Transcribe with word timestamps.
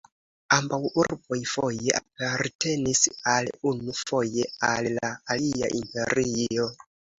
Ambaŭ 0.55 0.77
urboj 1.01 1.37
foje 1.51 1.93
apartenis 1.99 3.03
al 3.35 3.51
unu, 3.73 3.97
foje 4.01 4.49
al 4.73 4.91
la 4.99 5.15
alia 5.37 5.73
imperio. 5.85 6.69